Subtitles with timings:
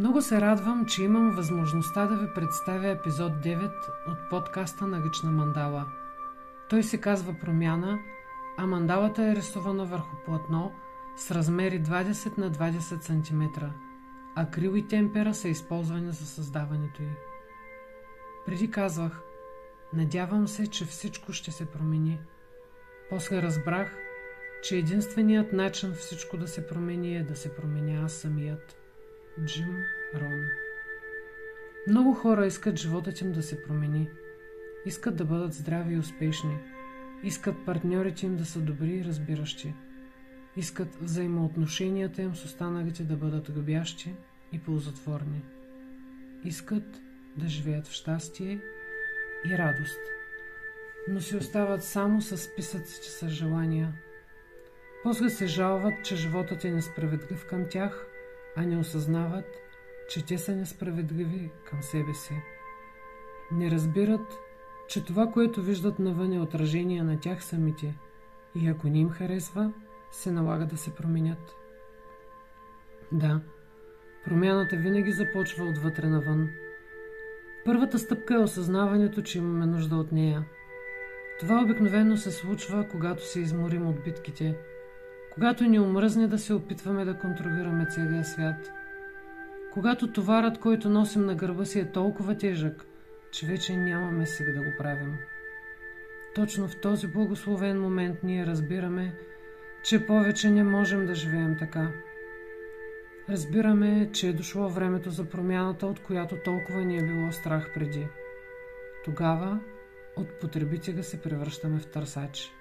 [0.00, 3.70] Много се радвам, че имам възможността да ви представя епизод 9
[4.08, 5.86] от подкаста на Гична мандала.
[6.68, 7.98] Той се казва Промяна,
[8.58, 10.72] а мандалата е рисувана върху платно
[11.16, 13.64] с размери 20 на 20 см.
[14.36, 17.10] Акрил и темпера са използвани за създаването й.
[18.46, 19.22] Преди казвах,
[19.92, 22.20] надявам се, че всичко ще се промени.
[23.10, 23.96] После разбрах,
[24.62, 28.79] че единственият начин всичко да се промени е да се променя аз самият.
[29.44, 29.84] Джим
[30.14, 30.44] Рон
[31.88, 34.08] Много хора искат животът им да се промени.
[34.86, 36.58] Искат да бъдат здрави и успешни.
[37.22, 39.74] Искат партньорите им да са добри и разбиращи.
[40.56, 44.14] Искат взаимоотношенията им с останалите да бъдат любящи
[44.52, 45.42] и ползотворни.
[46.44, 47.00] Искат
[47.36, 48.60] да живеят в щастие
[49.46, 50.00] и радост,
[51.08, 53.92] но си остават само с списъците с желания.
[55.02, 58.06] После се жалват, че животът е несправедлив към тях,
[58.56, 59.46] а не осъзнават,
[60.08, 62.34] че те са несправедливи към себе си.
[63.52, 64.38] Не разбират,
[64.88, 67.94] че това, което виждат навън е отражение на тях самите
[68.54, 69.72] и ако не им харесва,
[70.12, 71.54] се налага да се променят.
[73.12, 73.40] Да,
[74.24, 76.48] промяната винаги започва отвътре навън.
[77.64, 80.44] Първата стъпка е осъзнаването, че имаме нужда от нея.
[81.40, 84.58] Това обикновено се случва, когато се изморим от битките,
[85.34, 88.72] когато ни омръзне да се опитваме да контролираме целия свят,
[89.72, 92.86] когато товарът, който носим на гърба си е толкова тежък,
[93.32, 95.16] че вече нямаме сили да го правим.
[96.34, 99.14] Точно в този благословен момент ние разбираме,
[99.84, 101.90] че повече не можем да живеем така.
[103.28, 108.08] Разбираме, че е дошло времето за промяната, от която толкова ни е било страх преди.
[109.04, 109.60] Тогава
[110.16, 112.52] от потребителя се превръщаме в търсач.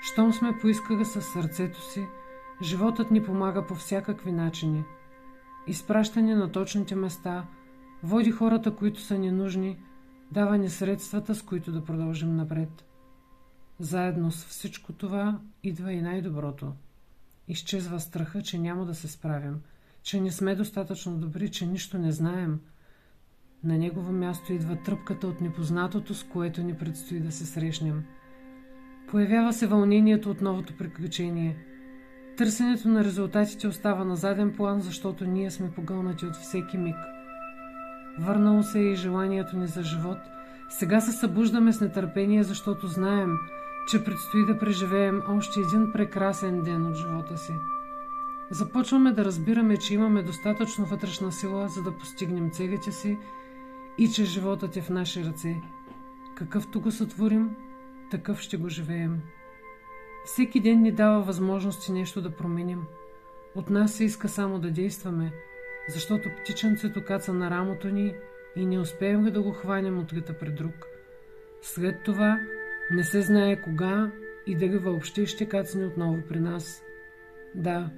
[0.00, 2.06] Щом сме поискали със сърцето си,
[2.62, 4.84] животът ни помага по всякакви начини.
[5.66, 7.46] Изпращане на точните места,
[8.02, 9.78] води хората, които са ни нужни,
[10.32, 12.84] дава ни средствата, с които да продължим напред.
[13.80, 16.72] Заедно с всичко това идва и най-доброто.
[17.48, 19.60] Изчезва страха, че няма да се справим,
[20.02, 22.60] че не сме достатъчно добри, че нищо не знаем.
[23.64, 28.04] На негово място идва тръпката от непознатото, с което ни предстои да се срещнем.
[29.10, 31.56] Появява се вълнението от новото приключение.
[32.36, 36.96] Търсенето на резултатите остава на заден план, защото ние сме погълнати от всеки миг.
[38.18, 40.18] Върнало се е и желанието ни за живот.
[40.68, 43.30] Сега се събуждаме с нетърпение, защото знаем–
[43.88, 47.52] че предстои да преживеем още един прекрасен ден от живота си.
[48.50, 53.18] Започваме да разбираме, че имаме достатъчно вътрешна сила, за да постигнем целите си
[53.98, 55.56] и че животът е в наши ръце.
[56.34, 57.50] Какъвто го сътворим,
[58.10, 59.20] такъв ще го живеем.
[60.24, 62.82] Всеки ден ни дава възможности нещо да променим.
[63.54, 65.32] От нас се иска само да действаме,
[65.88, 68.14] защото птиченцето каца на рамото ни
[68.56, 70.74] и не успеем да го хванем от гъта пред друг.
[71.62, 72.40] След това
[72.90, 74.10] не се знае кога
[74.46, 76.82] и дали въобще ще кацне отново при нас.
[77.54, 77.90] Да,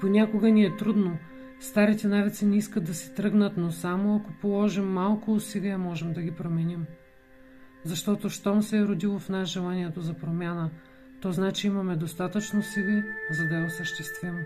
[0.00, 1.18] понякога ни е трудно.
[1.60, 6.22] Старите навици не искат да се тръгнат, но само ако положим малко усилия, можем да
[6.22, 6.86] ги променим.
[7.84, 10.70] Защото щом се е родило в нас желанието за промяна,
[11.20, 14.38] то значи имаме достатъчно сили, за да я осъществим.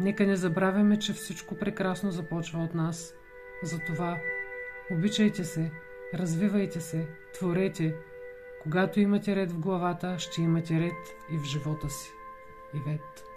[0.00, 3.14] Нека не забравяме, че всичко прекрасно започва от нас.
[3.62, 4.18] Затова
[4.90, 5.70] обичайте се,
[6.14, 7.94] развивайте се, творете,
[8.62, 12.10] когато имате ред в главата, ще имате ред и в живота си.
[12.74, 13.29] Ивет.